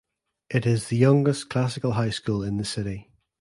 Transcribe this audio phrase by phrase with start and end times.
[0.49, 3.11] It is the youngest classical high school in the city.